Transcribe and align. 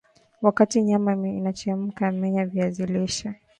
Wakati 0.41 0.81
nyama 0.83 1.27
inachemka 1.29 2.11
menya 2.11 2.45
viazi 2.45 2.85
lishe 2.85 3.35